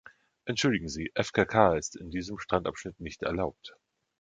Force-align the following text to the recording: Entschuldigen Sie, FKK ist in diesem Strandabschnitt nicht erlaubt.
Entschuldigen 0.45 0.89
Sie, 0.89 1.11
FKK 1.13 1.75
ist 1.77 1.95
in 1.95 2.09
diesem 2.09 2.39
Strandabschnitt 2.39 2.99
nicht 2.99 3.21
erlaubt. 3.21 3.75